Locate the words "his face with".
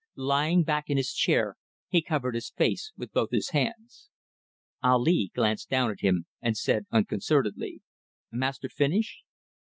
2.33-3.11